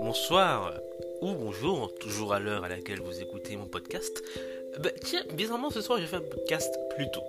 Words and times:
Bonsoir 0.00 0.74
ou 1.22 1.34
bonjour, 1.34 1.94
toujours 1.94 2.34
à 2.34 2.40
l'heure 2.40 2.64
à 2.64 2.68
laquelle 2.68 3.00
vous 3.00 3.22
écoutez 3.22 3.56
mon 3.56 3.66
podcast. 3.66 4.22
Bah, 4.78 4.90
tiens, 5.02 5.22
bizarrement 5.32 5.70
ce 5.70 5.80
soir 5.80 5.98
j'ai 5.98 6.06
fait 6.06 6.16
un 6.16 6.20
podcast 6.20 6.78
plus 6.94 7.10
tôt. 7.10 7.22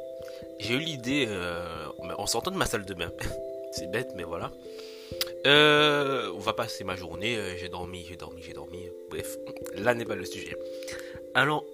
J'ai 0.60 0.74
eu 0.74 0.80
l'idée 0.80 1.26
euh, 1.30 1.86
en 2.18 2.26
sortant 2.28 2.52
de 2.52 2.58
ma 2.58 2.66
salle 2.66 2.86
de 2.86 2.94
bain. 2.94 3.12
C'est 3.72 3.90
bête, 3.92 4.10
mais 4.16 4.24
voilà. 4.24 4.52
Euh, 5.46 6.32
on 6.36 6.40
va 6.40 6.54
passer 6.54 6.84
ma 6.84 6.96
journée. 6.96 7.38
euh, 7.38 7.56
j'ai 7.56 7.70
dormi, 7.70 8.06
j'ai 8.10 8.18
dormi, 8.18 8.42
j'ai 8.42 8.54
dormi. 8.54 8.90
Bref, 9.10 9.38
là 9.78 9.94
n'est 9.94 10.06
pas 10.06 10.16
le 10.16 10.26
sujet. 10.26 10.58
Alors, 11.34 11.66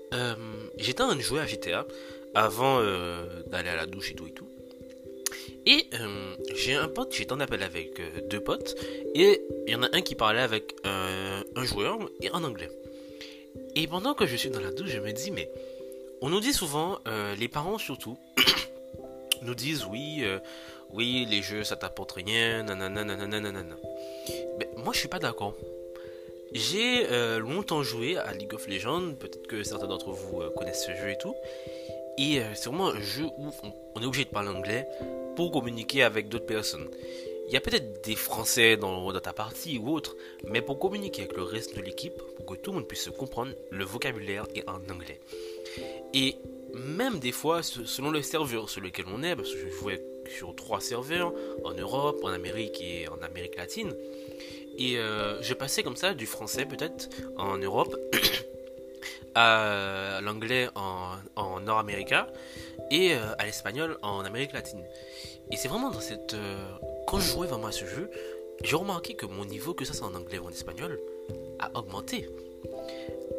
j'étais 0.78 1.02
en 1.02 1.08
train 1.08 1.16
de 1.16 1.22
jouer 1.22 1.40
à 1.40 1.48
GTA 1.48 1.88
avant 2.36 2.80
d'aller 3.48 3.70
à 3.70 3.76
la 3.76 3.86
douche 3.86 4.12
et 4.12 4.16
tout 4.16 4.28
et 4.28 4.32
tout. 4.32 4.53
Et 5.66 5.88
euh, 5.94 6.36
j'ai 6.56 6.74
un 6.74 6.88
pote, 6.88 7.14
j'étais 7.16 7.32
en 7.32 7.40
appel 7.40 7.64
avec 7.64 8.00
euh, 8.00 8.22
deux 8.30 8.42
potes, 8.42 8.76
et 9.16 9.42
il 9.66 9.72
y 9.72 9.76
en 9.76 9.84
a 9.84 9.88
un 9.94 10.02
qui 10.02 10.16
parlait 10.16 10.42
avec 10.42 10.76
euh, 10.86 11.42
un 11.56 11.64
joueur 11.64 12.00
et 12.22 12.30
en 12.32 12.44
anglais. 12.44 12.70
Et 13.76 13.88
pendant 13.88 14.14
que 14.14 14.26
je 14.26 14.36
suis 14.36 14.50
dans 14.50 14.60
la 14.60 14.72
douche, 14.72 14.90
je 14.90 15.00
me 15.00 15.12
dis, 15.14 15.32
mais 15.32 15.50
on 16.22 16.30
nous 16.30 16.42
dit 16.42 16.54
souvent, 16.54 17.00
les 17.38 17.48
parents 17.48 17.78
surtout, 17.78 18.18
nous 19.42 19.56
disent 19.56 19.86
oui, 19.86 20.24
oui, 20.92 21.28
les 21.30 21.42
jeux 21.42 21.64
ça 21.64 21.76
t'apporte 21.76 22.14
rien, 22.14 22.64
nanana, 22.64 23.04
nanana, 23.04 23.40
nanana. 23.40 23.76
Mais 24.58 24.70
moi 24.78 24.94
je 24.94 25.00
suis 25.00 25.08
pas 25.08 25.20
d'accord. 25.20 25.56
J'ai 26.54 27.06
longtemps 27.40 27.84
joué 27.84 28.18
à 28.18 28.34
League 28.34 28.54
of 28.54 28.68
Legends, 28.68 29.14
peut-être 29.20 29.48
que 29.48 29.64
certains 29.64 29.88
d'entre 29.88 30.12
vous 30.12 30.42
connaissent 30.56 30.86
ce 30.86 30.96
jeu 30.96 31.10
et 31.10 31.18
tout. 31.18 31.36
Et 32.18 32.40
euh, 32.40 32.44
c'est 32.54 32.70
vraiment 32.70 32.90
un 32.90 33.02
jeu 33.02 33.26
où 33.38 33.50
on, 33.96 34.02
est 34.02 34.06
obligé 34.06 34.26
de 34.26 34.30
parler 34.30 34.50
anglais 34.50 34.88
pour 35.36 35.52
communiquer 35.52 36.04
avec 36.04 36.30
d'autres 36.30 36.46
personnes. 36.46 36.88
Il 37.48 37.54
y 37.54 37.58
a 37.58 37.62
peut-être 37.62 38.04
des 38.04 38.16
Français 38.16 38.78
dans, 38.78 39.12
ta 39.20 39.34
partie 39.34 39.78
ou 39.78 39.90
autre, 39.94 40.16
mais 40.48 40.62
pour 40.62 40.80
communiquer 40.80 41.24
avec 41.24 41.36
le 41.36 41.44
reste 41.44 41.76
de 41.76 41.82
l'équipe, 41.82 42.14
pour 42.38 42.46
que 42.46 42.56
tout 42.56 42.72
le 42.72 42.78
monde 42.78 42.88
puisse 42.88 43.04
se 43.04 43.10
comprendre, 43.10 43.52
le 43.70 43.84
vocabulaire 43.84 44.46
est 44.56 44.68
en 44.70 44.80
anglais. 44.92 45.20
Et 46.14 46.36
même 46.74 47.20
des 47.20 47.32
fois, 47.32 47.62
se- 47.64 47.86
selon 47.86 48.12
le 48.12 48.22
serveur 48.22 48.70
sur 48.70 48.82
lequel 48.82 49.06
on 49.14 49.24
est, 49.24 49.36
parce 49.36 49.52
que 49.52 49.60
je 49.60 49.70
jouais 49.70 50.02
sur 50.30 50.56
trois 50.56 50.80
serveurs, 50.80 51.34
en 51.64 51.74
Europe, 51.74 52.20
en 52.24 52.30
Amérique 52.30 52.82
et 52.82 53.08
en 53.10 53.22
Amérique 53.22 53.58
latine, 53.58 53.94
et 54.78 54.98
euh, 54.98 55.42
je 55.42 55.54
passais 55.54 55.84
comme 55.84 55.98
ça 55.98 56.14
du 56.14 56.26
français 56.26 56.66
peut-être 56.66 57.10
en 57.38 57.58
Europe 57.58 57.96
à 59.36 60.20
l'anglais 60.22 60.70
en, 60.76 61.16
en 61.36 61.60
Nord-Amérique 61.60 62.14
et 62.92 63.14
euh, 63.14 63.20
à 63.38 63.46
l'espagnol 63.46 63.98
en 64.02 64.22
Amérique 64.22 64.54
latine. 64.54 64.84
Et 65.52 65.58
c'est 65.58 65.68
vraiment 65.68 65.90
dans 65.92 66.00
cette... 66.00 66.34
euh, 66.34 66.56
quand 67.08 67.20
je 67.20 67.32
jouais 67.32 67.48
vraiment 67.48 67.68
à 67.68 67.72
ce 67.72 67.86
jeu, 67.86 68.10
j'ai 68.64 68.76
remarqué 68.76 69.16
que 69.16 69.26
mon 69.26 69.46
niveau, 69.46 69.74
que 69.74 69.86
ça 69.86 69.94
soit 69.94 70.08
en 70.08 70.16
anglais 70.16 70.40
ou 70.40 70.46
en 70.46 70.50
espagnol, 70.52 71.00
a 71.60 71.70
augmenté. 71.78 72.30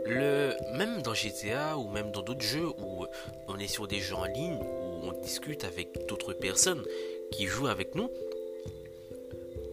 Le, 0.06 0.52
même 0.76 1.00
dans 1.02 1.14
GTA 1.14 1.78
ou 1.78 1.88
même 1.88 2.10
dans 2.12 2.20
d'autres 2.22 2.42
jeux 2.42 2.66
où 2.66 3.06
on 3.48 3.58
est 3.58 3.66
sur 3.66 3.86
des 3.88 4.00
jeux 4.00 4.16
en 4.16 4.24
ligne, 4.26 4.58
où 4.60 5.06
on 5.06 5.12
discute 5.22 5.64
avec 5.64 6.06
d'autres 6.06 6.34
personnes 6.34 6.82
qui 7.30 7.46
jouent 7.46 7.68
avec 7.68 7.94
nous, 7.94 8.10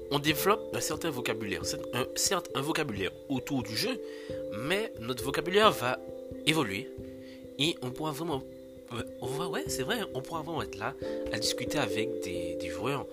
on 0.09 0.19
développe 0.19 0.73
un 0.75 0.79
certain 0.81 1.09
vocabulaire. 1.09 1.61
Un- 1.93 2.05
certes, 2.15 2.49
un 2.55 2.61
vocabulaire 2.61 3.11
autour 3.29 3.63
du 3.63 3.75
jeu, 3.75 3.99
mais 4.53 4.91
notre 4.99 5.23
vocabulaire 5.23 5.71
va 5.71 5.99
évoluer 6.45 6.89
et 7.59 7.75
on 7.81 7.91
pourra 7.91 8.11
vraiment. 8.11 8.43
ouais, 8.91 9.03
On 9.21 9.27
va, 9.27 9.47
ouais, 9.47 9.63
c'est 9.67 9.83
vrai, 9.83 9.99
on 10.13 10.21
pourra 10.21 10.41
vraiment 10.41 10.63
être 10.63 10.77
là 10.77 10.95
à 11.31 11.39
discuter 11.39 11.77
avec 11.77 12.21
des, 12.23 12.55
des 12.55 12.69
joueurs, 12.69 13.05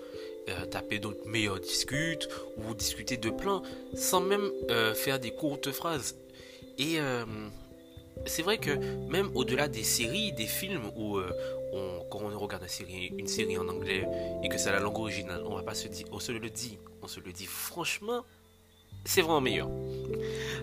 euh, 0.49 0.65
taper 0.65 0.99
d'autres 0.99 1.27
meilleurs 1.27 1.59
discutes 1.59 2.27
ou 2.57 2.73
discuter 2.73 3.17
de 3.17 3.29
plein 3.29 3.61
sans 3.93 4.21
même 4.21 4.49
euh, 4.69 4.93
faire 4.93 5.19
des 5.19 5.31
courtes 5.31 5.71
phrases. 5.71 6.15
Et 6.77 6.99
euh, 6.99 7.25
c'est 8.25 8.41
vrai 8.41 8.57
que 8.57 8.71
même 9.09 9.29
au-delà 9.35 9.67
des 9.67 9.83
séries, 9.83 10.31
des 10.33 10.45
films 10.45 10.91
où 10.95 11.17
euh, 11.17 11.31
on, 11.73 12.05
quand 12.09 12.21
on 12.21 12.37
regarde 12.37 12.63
une 12.63 12.69
série, 12.69 13.13
une 13.17 13.27
série 13.27 13.57
en 13.57 13.67
anglais 13.67 14.07
et 14.43 14.49
que 14.49 14.57
c'est 14.57 14.71
la 14.71 14.79
langue 14.79 14.97
originale, 14.97 15.43
on 15.45 15.55
va 15.55 15.63
pas 15.63 15.75
se 15.75 15.87
dire, 15.87 16.05
on 16.11 16.19
se 16.19 16.31
le 16.31 16.49
dit, 16.49 16.77
on 17.01 17.07
se 17.07 17.19
le 17.19 17.31
dit 17.31 17.45
franchement, 17.45 18.23
c'est 19.05 19.21
vraiment 19.21 19.41
meilleur. 19.41 19.69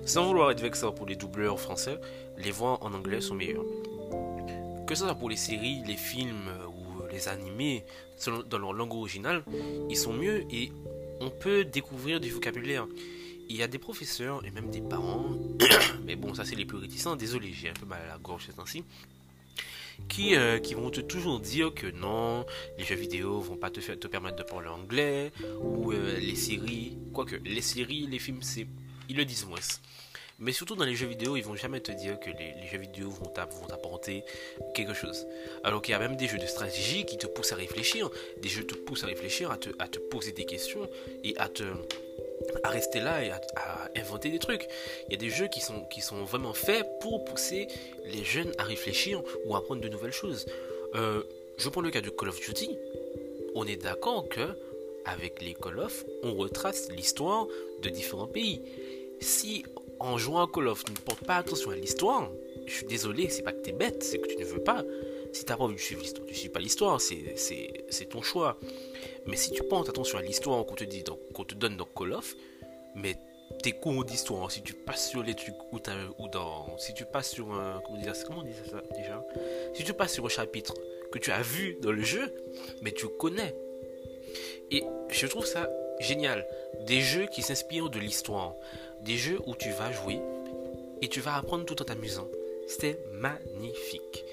Sans 0.07 0.25
vouloir 0.25 0.53
être 0.53 0.61
vexant 0.61 0.93
pour 0.93 1.05
les 1.05 1.17
doubleurs 1.17 1.59
français, 1.59 1.99
les 2.39 2.53
voix 2.53 2.79
en 2.85 2.95
anglais 2.95 3.21
sont 3.21 3.35
meilleures. 3.35 3.65
Que 4.87 4.95
ce 4.95 5.03
soit 5.03 5.17
pour 5.17 5.29
les 5.29 5.37
séries, 5.37 5.83
les 5.85 5.97
films 5.97 6.47
euh, 6.49 6.67
ou 6.69 7.09
les 7.11 7.27
animés, 7.27 7.85
dans 8.49 8.59
leur 8.59 8.73
langue 8.73 8.95
originale, 8.95 9.43
ils 9.91 9.97
sont 9.97 10.13
mieux 10.13 10.45
et 10.49 10.71
on 11.21 11.29
peut 11.29 11.65
découvrir 11.65 12.21
du 12.21 12.31
vocabulaire. 12.31 12.87
Il 13.49 13.57
y 13.57 13.65
a 13.65 13.67
des 13.67 13.79
professeurs 13.79 14.47
et 14.47 14.53
même 14.53 14.71
des 14.71 14.81
parents, 14.81 15.27
mais 16.05 16.15
bon, 16.15 16.35
ça 16.35 16.45
c'est 16.45 16.55
les 16.55 16.65
plus 16.65 16.79
réticents, 16.79 17.17
désolé, 17.17 17.53
j'ai 17.53 17.71
un 17.71 17.75
peu 17.75 17.87
mal 17.87 18.01
à 18.03 18.07
la 18.07 18.19
gorge 18.19 18.45
c'est 18.47 18.61
ainsi, 18.61 18.85
qui, 20.09 20.37
euh, 20.37 20.61
vont 20.77 20.91
te 20.91 21.01
toujours 21.01 21.41
dire 21.41 21.75
que 21.75 21.89
non, 21.89 22.47
les 22.79 22.85
jeux 22.85 22.95
vidéo 22.95 23.41
vont 23.41 23.57
pas 23.57 23.71
te, 23.71 24.07
permettre 24.07 24.37
de 24.37 24.43
parler 24.45 24.69
anglais, 24.69 25.33
ou 25.61 25.93
euh, 25.93 26.17
les 26.21 26.37
séries, 26.37 26.97
quoique 27.13 27.37
les 27.45 27.63
séries, 27.63 28.07
les 28.07 28.21
films, 28.21 28.43
c'est 28.43 28.69
ils 29.09 29.17
le 29.17 29.25
disent 29.25 29.47
moins. 29.47 29.59
Mais 30.39 30.53
surtout 30.53 30.77
dans 30.77 30.85
les 30.85 30.95
jeux 30.95 31.07
vidéo, 31.07 31.37
ils 31.37 31.45
vont 31.45 31.57
jamais 31.57 31.81
te 31.81 31.93
dire 31.93 32.21
que 32.21 32.29
les, 32.31 32.67
jeux 32.71 32.79
vidéo 32.79 33.09
vont 33.09 33.31
t'apporter 33.31 34.23
quelque 34.75 34.93
chose. 34.93 35.27
Alors 35.65 35.81
qu'il 35.81 35.93
y 35.93 35.95
a 35.95 35.99
même 35.99 36.17
des 36.17 36.29
jeux 36.29 36.39
de 36.39 36.47
stratégie 36.47 37.07
qui 37.07 37.17
te 37.17 37.27
poussent 37.27 37.53
à 37.53 37.57
réfléchir, 37.57 38.11
des 38.43 38.49
jeux 38.49 38.65
te 38.65 38.75
poussent 38.75 39.05
à 39.05 39.07
réfléchir, 39.07 39.51
à 39.51 39.57
te, 39.57 39.71
à 39.79 39.89
te 39.89 39.99
poser 39.99 40.33
des 40.33 40.45
questions 40.45 40.89
et 41.25 41.37
à 41.39 41.49
te 41.49 41.65
à 42.63 42.69
rester 42.69 43.01
là 43.01 43.25
et 43.25 43.31
à, 43.31 43.41
à 43.57 43.89
inventer 43.97 44.31
des 44.31 44.39
trucs. 44.39 44.69
Il 45.09 45.13
y 45.13 45.15
a 45.15 45.19
des 45.19 45.31
jeux 45.31 45.49
qui 45.49 45.61
sont, 45.61 45.85
qui 45.85 46.01
sont 46.03 46.25
vraiment 46.25 46.53
faits 46.53 46.87
pour 47.01 47.25
pousser 47.25 47.67
les 48.05 48.25
jeunes 48.25 48.53
à 48.59 48.65
réfléchir 48.65 49.23
ou 49.47 49.55
à 49.55 49.59
apprendre 49.59 49.81
de 49.81 49.89
nouvelles 49.89 50.13
choses. 50.13 50.47
Euh, 50.95 51.23
je 51.57 51.69
prends 51.69 51.81
le 51.81 51.91
cas 51.91 52.03
de 52.03 52.11
Call 52.11 52.29
of 52.29 52.41
Duty. 52.41 52.77
On 53.55 53.67
est 53.67 53.83
d'accord 53.83 54.29
que 54.29 54.49
avec 55.07 55.41
les 55.41 55.55
Call 55.55 55.79
of, 55.79 56.05
on 56.23 56.35
retrace 56.35 56.91
l'histoire 56.91 57.47
de 57.83 57.89
différents 57.89 58.27
pays. 58.27 58.61
Si 59.21 59.65
en 59.99 60.19
jouant 60.19 60.45
à 60.45 60.51
Call 60.53 60.69
of, 60.69 60.85
tu 60.85 60.93
ne 60.93 60.99
portes 60.99 61.25
pas 61.25 61.37
attention 61.37 61.71
à 61.71 61.75
l'histoire, 61.75 62.31
je 62.67 62.73
suis 62.73 62.87
désolé, 62.87 63.29
c'est 63.29 63.43
pas 63.43 63.53
que 63.53 63.63
t'es 63.63 63.73
bête, 63.73 64.03
c'est 64.03 64.19
que 64.19 64.27
tu 64.27 64.37
ne 64.37 64.45
veux 64.45 64.63
pas. 64.63 64.85
Si 65.33 65.45
t'as 65.45 65.57
pas 65.57 65.65
envie 65.65 65.77
de 65.77 65.81
suivre 65.81 66.03
l'histoire, 66.03 66.27
tu 66.27 66.35
suis 66.35 66.49
pas 66.49 66.61
l'histoire, 66.61 67.01
c'est, 67.01 68.09
ton 68.11 68.23
choix. 68.23 68.59
Mais 69.27 69.37
si 69.37 69.51
tu 69.51 69.63
portes 69.63 69.89
attention 69.89 70.19
à 70.19 70.23
l'histoire 70.23 70.65
qu'on 70.65 70.75
te 70.75 70.85
qu'on 71.33 71.45
te 71.45 71.55
donne 71.55 71.77
dans 71.77 71.85
Call 71.85 72.13
of, 72.13 72.35
mais 72.95 73.17
tes 73.63 73.73
cours 73.73 74.05
d'histoire, 74.05 74.51
si 74.51 74.63
tu 74.63 74.75
passes 74.75 75.09
sur 75.09 75.23
les 75.23 75.35
trucs 75.35 75.55
ou, 75.73 75.79
ou 76.19 76.29
dans, 76.29 76.77
si 76.79 76.95
tu 76.95 77.05
passes 77.05 77.31
sur 77.31 77.53
un, 77.53 77.81
comment 78.27 78.41
on 78.41 78.43
dit 78.43 78.53
ça 78.71 78.83
déjà? 78.97 79.25
Si 79.75 79.85
tu 79.85 79.93
passes 79.93 80.15
sur 80.15 80.27
un 80.27 80.31
chapitre 80.31 80.75
que 81.13 81.19
tu 81.19 81.31
as 81.31 81.43
vu 81.43 81.79
dans 81.81 81.93
le 81.93 82.03
jeu, 82.03 82.35
mais 82.83 82.93
tu 82.93 83.07
connais. 83.09 83.55
Et 84.71 84.83
je 85.11 85.27
trouve 85.27 85.47
ça 85.47 85.71
génial. 86.01 86.47
Des 86.87 87.01
jeux 87.01 87.27
qui 87.27 87.43
s'inspirent 87.43 87.91
de 87.91 87.99
l'histoire, 87.99 88.55
des 89.03 89.17
jeux 89.17 89.41
où 89.47 89.55
tu 89.55 89.71
vas 89.71 89.93
jouer 89.93 90.19
et 91.03 91.09
tu 91.09 91.21
vas 91.21 91.37
apprendre 91.37 91.65
tout 91.65 91.81
en 91.81 91.85
t'amusant. 91.85 92.29
C'était 92.67 92.99
magnifique. 93.13 94.25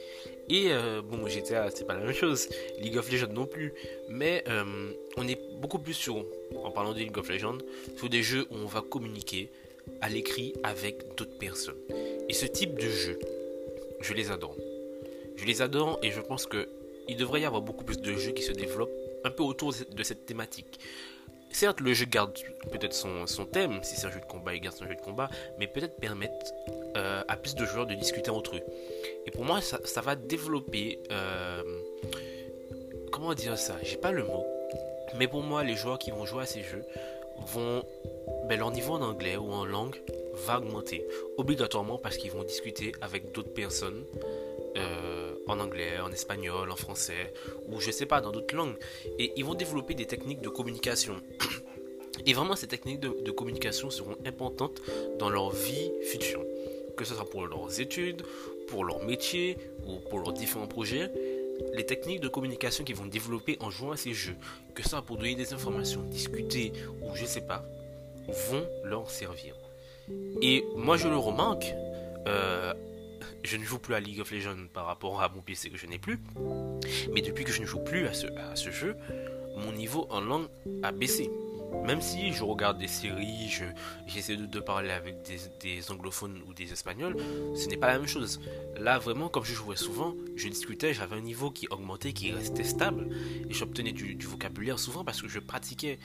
Et 0.50 0.72
euh, 0.72 1.02
bon, 1.02 1.28
GTA, 1.28 1.69
c'est 1.72 1.85
pas 1.85 1.94
la 1.94 2.03
même 2.03 2.13
chose. 2.13 2.50
League 2.79 2.97
of 2.97 3.09
Legends 3.12 3.31
non 3.31 3.46
plus. 3.46 3.73
Mais 4.09 4.44
euh, 4.47 4.91
on 5.18 5.28
est 5.28 5.40
beaucoup 5.59 5.79
plus 5.79 5.94
sur, 5.94 6.25
en 6.63 6.72
parlant 6.72 6.94
de 6.94 7.00
League 7.00 7.18
of 7.18 7.29
Legends, 7.29 7.59
sur 7.97 8.09
des 8.09 8.23
jeux 8.23 8.46
où 8.52 8.56
on 8.56 8.66
va 8.66 8.81
communiquer 8.81 9.50
à 10.02 10.09
l'écrit 10.09 10.53
avec 10.63 11.16
d'autres 11.16 11.38
personnes. 11.38 11.78
Et 12.28 12.34
ce 12.34 12.46
type 12.46 12.75
de 12.75 12.90
jeu, 12.90 13.19
je 14.02 14.13
les 14.13 14.31
adore. 14.31 14.56
Je 15.35 15.46
les 15.46 15.62
adore 15.62 16.00
et 16.03 16.12
je 16.12 16.22
pense 16.22 16.46
que 16.46 16.68
il 17.07 17.18
devrait 17.18 17.41
y 17.41 17.46
avoir 17.46 17.62
beaucoup 17.62 17.84
plus 17.84 17.97
de 17.97 18.13
jeux 18.13 18.31
qui 18.31 18.44
se 18.44 18.52
développent 18.52 18.94
un 19.25 19.31
peu 19.31 19.44
autour 19.44 19.73
de 19.73 20.03
cette 20.03 20.25
thématique. 20.25 20.79
Certes, 21.53 21.82
le 21.82 21.94
jeu 21.94 22.05
garde 22.05 22.38
peut-être 22.72 22.94
son, 22.94 23.46
thème, 23.46 23.79
si 23.84 23.96
c'est 23.96 24.08
un 24.08 24.11
jeu 24.11 24.20
de 24.20 24.26
combat, 24.26 24.55
il 24.55 24.59
garde 24.59 24.76
son 24.76 24.88
jeu 24.88 24.96
de 24.96 25.02
combat, 25.02 25.29
mais 25.59 25.67
peut-être 25.67 25.96
permettre 25.97 26.52
euh, 26.97 27.23
à 27.28 27.38
plus 27.38 27.53
de 27.55 27.64
joueurs 27.66 27.85
de 27.85 27.94
discuter 27.94 28.32
entre 28.32 28.55
eux. 28.55 28.61
Et 29.28 29.32
pour 29.32 29.46
moi, 29.46 29.61
ça, 29.61 29.79
ça 29.85 30.02
va 30.02 30.16
développer. 30.16 31.00
euh, 31.11 31.61
comment 33.11 33.34
dire 33.35 33.58
ça? 33.58 33.76
J'ai 33.84 33.97
pas 33.97 34.11
le 34.11 34.23
mot. 34.23 34.46
Mais 35.17 35.28
pour 35.28 35.44
moi, 35.44 35.64
les 35.64 35.76
joueurs 35.76 36.00
qui 36.00 36.09
vont 36.09 36.26
jouer 36.26 36.44
à 36.44 36.46
ces 36.47 36.64
jeux 36.64 36.84
vont. 37.47 37.84
Ben, 38.49 38.58
leur 38.59 38.72
niveau 38.72 38.94
en 38.94 39.02
anglais 39.02 39.38
ou 39.38 39.52
en 39.52 39.66
langue 39.66 39.96
va 40.34 40.58
augmenter. 40.58 41.06
Obligatoirement 41.38 41.97
parce 41.99 42.17
qu'ils 42.17 42.32
vont 42.32 42.44
discuter 42.44 42.94
avec 43.02 43.32
d'autres 43.32 43.53
personnes. 43.53 44.03
euh, 44.76 45.33
en 45.47 45.59
anglais, 45.59 45.99
en 45.99 46.11
espagnol, 46.11 46.72
en 46.72 46.75
français, 46.75 47.34
ou 47.67 47.79
je 47.79 47.91
sais 47.91 48.05
pas, 48.05 48.22
dans 48.22 48.31
d'autres 48.31 48.55
langues. 48.55 48.78
Et 49.19 49.34
ils 49.35 49.45
vont 49.45 49.55
développer 49.55 49.93
des 49.93 50.05
techniques 50.05 50.41
de 50.41 50.49
communication. 50.49 51.16
Et 52.25 52.34
vraiment, 52.34 52.55
ces 52.55 52.67
techniques 52.67 52.99
de, 52.99 53.31
communication 53.31 53.90
seront 53.90 54.16
importantes 54.25 54.81
dans 55.17 55.29
leur 55.29 55.49
vie 55.49 55.91
future. 56.03 56.43
Que 56.95 57.05
ce 57.05 57.16
soit 57.16 57.29
pour 57.29 57.47
leurs 57.47 57.79
études, 57.79 58.22
pour 58.67 58.85
leur 58.85 59.03
métier 59.03 59.57
ou 59.87 59.97
pour 60.09 60.19
leurs 60.19 60.34
différents 60.34 60.67
projets. 60.67 61.09
Les 61.73 61.85
techniques 61.85 62.19
de 62.19 62.28
communication 62.28 62.84
qu'ils 62.84 62.96
vont 62.96 63.05
développer 63.05 63.57
en 63.59 63.69
jouant 63.72 63.91
à 63.91 63.97
ces 63.97 64.13
jeux, 64.13 64.35
que 64.75 64.87
ça 64.87 65.01
pour 65.01 65.17
donner 65.17 65.35
des 65.35 65.53
informations, 65.53 66.01
discuter 66.03 66.72
ou 67.01 67.16
je 67.16 67.25
sais 67.25 67.41
pas, 67.41 67.63
vont 68.49 68.66
leur 68.84 69.09
servir. 69.09 69.55
Et 70.41 70.66
moi 70.75 70.97
je 70.97 71.07
le 71.07 71.17
remarque, 71.17 71.73
euh, 72.28 72.73
je 73.43 73.57
ne 73.57 73.63
joue 73.63 73.79
plus 73.79 73.93
à 73.93 73.99
League 73.99 74.19
of 74.19 74.31
Legends 74.31 74.67
par 74.73 74.85
rapport 74.85 75.22
à 75.22 75.29
mon 75.29 75.41
PC 75.41 75.69
que 75.69 75.78
je 75.78 75.85
n'ai 75.85 75.99
plus, 75.99 76.19
mais 77.13 77.22
depuis 77.22 77.43
que 77.43 77.51
je 77.51 77.61
ne 77.61 77.66
joue 77.66 77.84
plus 77.84 78.07
à 78.07 78.13
ce, 78.13 78.72
jeu, 78.72 78.95
mon 79.57 79.72
niveau 79.73 80.07
en 80.09 80.22
langue 80.22 80.47
a 80.81 80.91
baissé. 80.91 81.29
Même 81.85 82.01
si 82.01 82.31
je 82.31 82.43
regarde 82.43 82.78
des 82.78 82.87
séries, 82.87 83.49
j'essaie 84.07 84.37
de, 84.37 84.59
parler 84.59 84.91
avec 84.91 85.16
des, 85.23 85.91
anglophones 85.91 86.41
ou 86.47 86.53
des 86.53 86.72
espagnols, 86.72 87.17
ce 87.55 87.67
n'est 87.67 87.78
pas 87.78 87.87
la 87.87 87.97
même 87.97 88.07
chose. 88.07 88.40
Là, 88.78 88.99
vraiment, 88.99 89.28
comme 89.28 89.43
je 89.43 89.53
jouais 89.53 89.75
souvent, 89.75 90.16
je 90.35 90.47
discutais, 90.47 90.93
j'avais 90.93 91.16
un 91.16 91.22
niveau 91.22 91.51
qui 91.51 91.67
augmentait, 91.69 92.13
qui 92.13 92.31
restait 92.31 92.63
stable, 92.63 93.09
et 93.49 93.53
j'obtenais 93.53 93.91
du, 93.91 94.17
vocabulaire 94.25 94.79
souvent 94.79 95.03
parce 95.03 95.22
que 95.22 95.28
je 95.28 95.39
pratiquais. 95.39 95.99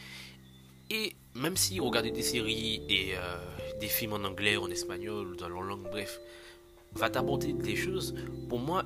Et 0.91 1.15
même 1.35 1.57
si 1.57 1.79
regarder 1.81 2.11
des 2.11 2.23
séries 2.23 2.83
et 2.89 3.13
euh, 3.15 3.37
des 3.79 3.89
films 3.89 4.15
en 4.15 4.25
anglais, 4.25 4.57
en 4.57 4.71
espagnol, 4.71 5.37
dans 5.37 5.51
leur 5.51 5.61
langue, 5.61 5.83
bref, 5.83 6.19
va 6.93 7.11
t'apporter 7.11 7.53
des 7.53 7.77
choses, 7.77 8.15
pour 8.49 8.59
moi, 8.59 8.85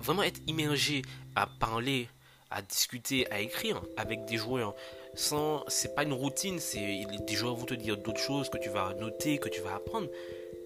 vraiment 0.00 0.22
être 0.22 0.40
immergé 0.46 1.02
à 1.34 1.46
parler, 1.46 2.08
à 2.50 2.62
discuter, 2.62 3.30
à 3.30 3.40
écrire 3.40 3.82
avec 3.96 4.24
des 4.24 4.36
joueurs, 4.36 4.74
sans 5.14 5.64
c'est 5.68 5.94
pas 5.94 6.04
une 6.04 6.12
routine 6.12 6.58
c'est 6.58 7.04
des 7.26 7.34
joueurs 7.34 7.56
vont 7.56 7.66
te 7.66 7.74
dire 7.74 7.96
d'autres 7.96 8.20
choses 8.20 8.48
que 8.48 8.58
tu 8.58 8.68
vas 8.68 8.94
noter 8.94 9.38
que 9.38 9.48
tu 9.48 9.60
vas 9.60 9.74
apprendre. 9.74 10.08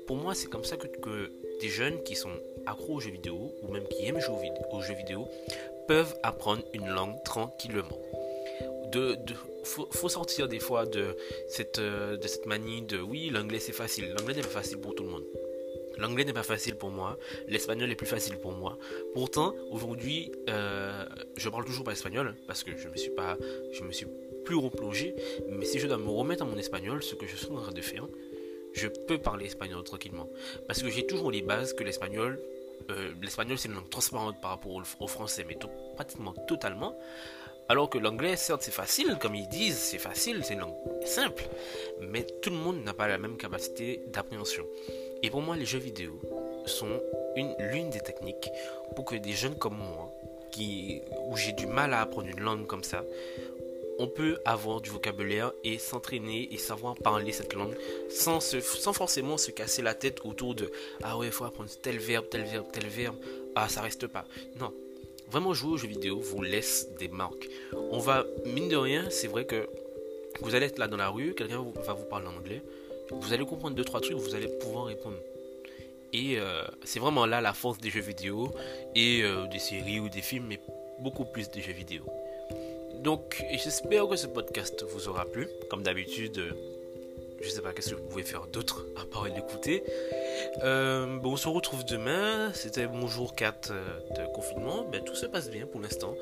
Pour 0.07 0.17
moi 0.17 0.35
c'est 0.35 0.49
comme 0.49 0.65
ça 0.65 0.77
que, 0.77 1.33
des 1.61 1.69
jeunes 1.69 2.03
qui 2.03 2.17
sont 2.17 2.33
accros 2.67 2.95
aux 2.95 3.01
jeux 3.01 3.11
vidéo 3.11 3.55
ou 3.63 3.73
même 3.73 3.87
qui 3.89 4.07
aiment 4.07 4.21
jouer 4.21 4.51
aux 4.71 4.81
jeux 4.81 4.95
vidéo 4.95 5.29
peuvent 5.89 6.15
apprendre 6.23 6.63
une 6.73 6.89
langue 6.89 7.23
tranquillement. 7.25 7.99
De, 8.91 9.15
de 9.15 9.35
faut, 9.65 9.89
faut, 9.91 10.11
sortir 10.11 10.49
des 10.49 10.59
fois 10.59 10.85
de 10.85 11.17
cette, 11.49 11.79
euh, 11.79 12.19
de 12.19 12.27
cette 12.27 12.45
manie 12.45 12.83
de 12.83 12.99
oui 12.99 13.31
l'anglais 13.31 13.59
c'est 13.59 13.73
facile 13.73 14.13
l'anglais 14.19 14.35
n'est 14.35 14.43
pas 14.43 14.49
facile 14.49 14.79
pour 14.79 14.95
tout 14.95 15.05
le 15.05 15.09
monde 15.09 15.25
L'anglais 16.03 16.25
n'est 16.25 16.33
pas 16.33 16.43
facile 16.43 16.75
pour 16.75 16.91
moi, 16.91 17.17
l'espagnol 17.47 17.89
est 17.93 17.95
plus 17.95 18.09
facile 18.09 18.37
pour 18.37 18.51
moi. 18.51 18.77
Pourtant, 19.15 19.55
aujourd'hui, 19.71 20.33
euh, 20.51 21.05
je 21.37 21.49
parle 21.49 21.65
toujours 21.65 21.85
pas 21.85 21.93
espagnol 21.93 22.35
parce 22.49 22.65
que 22.65 22.77
je 22.77 22.89
me 22.89 22.97
suis 22.97 23.13
pas, 23.13 23.37
je 23.73 23.85
me 23.85 23.93
suis 23.93 24.09
plus 24.45 24.57
replongé. 24.57 25.15
Mais 25.49 25.65
si 25.65 25.79
je 25.79 25.87
dois 25.87 25.99
me 25.99 26.09
remettre 26.09 26.43
à 26.43 26.47
mon 26.47 26.57
espagnol, 26.57 27.05
ce 27.05 27.15
que 27.15 27.29
je 27.29 27.37
suis 27.37 27.47
en 27.53 27.61
train 27.61 27.71
de 27.71 27.81
faire, 27.81 28.09
je 28.73 28.89
peux 28.89 29.19
parler 29.19 29.47
espagnol 29.47 29.85
tranquillement. 29.85 30.29
Parce 30.67 30.83
que 30.83 30.91
j'ai 30.91 31.07
toujours 31.07 31.31
les 31.31 31.43
bases 31.43 31.73
que 31.73 31.85
l'espagnol, 31.85 32.41
euh, 32.91 33.13
l'espagnol 33.23 33.57
c'est 33.57 33.69
une 33.69 33.75
langue 33.75 33.89
transparente 33.89 34.41
par 34.41 34.51
rapport 34.51 34.73
au, 34.73 35.07
français, 35.07 35.45
mais 35.47 35.57
pratiquement 35.95 36.35
totalement. 36.49 36.99
Alors 37.69 37.89
que 37.89 37.99
l'anglais, 37.99 38.35
certes, 38.35 38.63
c'est 38.63 38.75
facile, 38.75 39.19
comme 39.21 39.37
ils 39.37 39.49
disent, 39.49 39.79
c'est 39.79 39.99
facile, 39.99 40.41
c'est 40.43 40.55
une 40.55 40.61
langue 40.61 40.75
simple, 41.05 41.45
mais 42.01 42.27
tout 42.43 42.51
le 42.51 42.57
monde 42.57 42.83
n'a 42.83 42.93
pas 42.93 43.07
la 43.07 43.19
même 43.19 43.37
capacité 43.37 44.03
d'appréhension. 44.09 44.67
Et 45.23 45.31
pour 45.31 45.43
moi, 45.43 45.57
les 45.57 45.65
jeux 45.65 45.79
vidéo 45.79 46.21
sont 46.67 47.01
l'une 47.37 47.91
des 47.91 48.01
techniques 48.01 48.51
pour 48.95 49.05
que 49.05 49.17
des 49.17 49.33
jeunes 49.33 49.57
comme 49.57 49.77
moi, 49.77 50.13
qui, 50.51 51.03
où 51.29 51.37
j'ai 51.37 51.53
du 51.53 51.67
mal 51.67 51.95
à 51.95 52.01
apprendre 52.03 52.29
une 52.29 52.41
langue 52.41 52.67
comme 52.67 52.85
ça, 52.85 53.05
on 53.99 54.09
peut 54.09 54.39
avoir 54.45 54.81
du 54.81 54.91
vocabulaire 54.91 55.53
et 55.65 55.79
s'entraîner 55.79 56.49
et 56.53 56.59
savoir 56.59 56.97
parler 56.97 57.33
cette 57.33 57.55
langue 57.55 57.77
sans, 58.09 58.41
sans 58.41 58.93
forcément 58.93 59.37
se 59.37 59.51
casser 59.51 59.83
la 59.83 59.95
tête 59.95 60.21
autour 60.25 60.55
de 60.55 60.71
Ah 61.03 61.17
ouais, 61.17 61.27
il 61.27 61.33
faut 61.33 61.45
apprendre 61.45 61.71
tel 61.83 61.99
verbe, 61.99 62.29
tel 62.29 62.43
verbe, 62.43 62.67
tel 62.73 62.87
verbe. 62.87 63.17
Ah, 63.55 63.69
ça 63.69 63.83
reste 63.83 64.07
pas. 64.07 64.25
Non. 64.59 64.73
Vraiment 65.31 65.55
jouer 65.55 65.73
aux 65.73 65.77
jeux 65.77 65.89
vidéo 65.89 66.21
vous 66.21 66.43
laisse 66.43 66.89
des 66.99 67.09
marques. 67.09 67.49
On 67.73 67.99
va, 67.99 68.27
mine 68.45 68.69
de 68.69 68.77
rien, 68.77 69.09
c'est 69.11 69.29
vrai 69.29 69.47
que 69.47 69.69
vous 70.41 70.55
allez 70.55 70.67
être 70.67 70.79
là 70.79 70.89
dans 70.89 70.97
la 70.97 71.09
rue, 71.09 71.35
quelqu'un 71.35 71.65
va 71.87 71.93
vous 71.93 72.05
parler 72.05 72.27
en 72.27 72.37
anglais, 72.37 72.63
vous 73.11 73.33
allez 73.33 73.45
comprendre 73.45 73.77
deux 73.77 73.85
trois 73.85 74.01
trucs, 74.01 74.17
vous 74.17 74.35
allez 74.35 74.49
pouvoir 74.49 74.87
répondre. 74.87 75.17
Et 76.13 76.39
euh, 76.39 76.63
c'est 76.85 77.01
vraiment 77.01 77.25
là 77.27 77.41
la 77.41 77.55
force 77.55 77.79
des 77.79 77.91
jeux 77.91 78.01
vidéo 78.01 78.51
et 78.95 79.23
euh, 79.23 79.47
des 79.47 79.59
séries 79.59 79.99
ou 80.01 80.09
des 80.09 80.21
films, 80.21 80.47
mais 80.49 80.61
beaucoup 81.01 81.25
plus 81.25 81.51
des 81.51 81.63
jeux 81.63 81.73
vidéo. 81.73 82.05
Donc, 83.03 83.43
j'espère 83.51 84.07
que 84.09 84.17
ce 84.17 84.27
podcast 84.27 84.85
vous 84.93 85.09
aura 85.09 85.25
plu. 85.25 85.49
Comme 85.71 85.83
d'habitude, 85.83 86.55
je 87.43 87.49
sais 87.49 87.61
pas 87.61 87.73
qu'est-ce 87.73 87.91
que 87.91 87.95
vous 87.97 88.09
pouvez 88.09 88.23
faire 88.23 88.47
d'autre 88.47 88.87
à 88.97 89.05
part 89.05 89.25
l'écouter. 89.25 89.83
Euh, 90.63 91.19
bon, 91.19 91.33
on 91.33 91.37
se 91.37 91.49
retrouve 91.49 91.85
demain. 91.85 92.53
C'était 92.55 92.87
mon 92.87 93.09
jour 93.09 93.35
4 93.35 93.71
euh, 93.73 93.99
de 94.17 94.33
confinement. 94.35 94.87
Ben, 94.91 95.03
tout 95.03 95.15
se 95.15 95.27
passe 95.27 95.51
bien 95.51 95.67
pour 95.67 95.81
l'instant. 95.81 96.15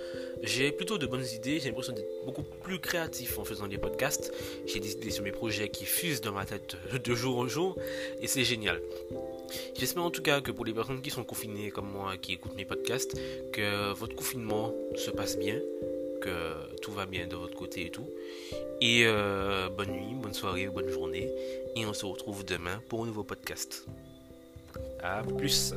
J'ai 0.43 0.73
plutôt 0.73 0.99
de 0.99 1.07
bonnes 1.07 1.27
idées. 1.35 1.61
J'ai 1.61 1.69
l'impression 1.69 1.93
d'être 1.93 2.09
beaucoup 2.25 2.43
plus 2.43 2.79
créatif 2.81 3.39
en 3.39 3.45
faisant 3.45 3.69
des 3.69 3.79
podcasts. 3.79 4.33
J'ai 4.67 4.81
des 4.81 4.93
idées 4.93 5.11
sur 5.11 5.23
mes 5.23 5.33
projets 5.33 5.69
qui 5.69 5.85
fusent 5.85 6.21
dans 6.21 6.33
ma 6.33 6.47
tête 6.47 6.77
de 6.93 7.15
jour 7.15 7.39
en 7.39 7.49
jour. 7.49 7.77
Et 8.21 8.27
c'est 8.27 8.45
génial. 8.45 8.81
J'espère 9.79 10.05
en 10.05 10.11
tout 10.11 10.23
cas 10.23 10.41
que 10.41 10.53
pour 10.53 10.65
les 10.65 10.73
personnes 10.73 11.03
qui 11.03 11.11
sont 11.11 11.25
confinées 11.25 11.71
comme 11.71 11.91
moi, 11.91 12.17
qui 12.17 12.33
écoutent 12.33 12.57
mes 12.57 12.65
podcasts, 12.65 13.17
que 13.53 13.93
votre 13.93 14.15
confinement 14.15 14.73
se 14.95 15.11
passe 15.11 15.39
bien 15.39 15.61
que 16.21 16.77
tout 16.83 16.93
va 16.93 17.07
bien 17.07 17.27
de 17.27 17.37
votre 17.37 17.57
côté 17.57 17.87
et 17.87 17.91
tout. 17.91 18.09
Et 18.81 19.05
euh, 19.07 19.69
bonne 19.69 19.91
nuit, 19.91 20.15
bonne 20.15 20.35
soirée, 20.35 20.67
bonne 20.67 20.89
journée. 20.89 21.31
Et 21.77 21.87
on 21.87 21.93
se 21.93 22.07
retrouve 22.07 22.45
demain 22.45 22.81
pour 22.89 23.03
un 23.03 23.07
nouveau 23.07 23.25
podcast. 23.25 23.87
A 25.03 25.23
plus. 25.23 25.75